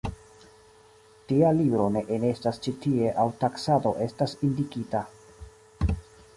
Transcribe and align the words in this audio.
Tia 1.31 1.51
libro 1.57 1.85
ne 1.97 2.03
enestas 2.17 2.59
ĉi 2.65 2.75
tie 2.87 3.13
aŭ 3.25 3.29
taksado 3.45 3.95
estas 4.09 4.37
indikita. 4.51 5.07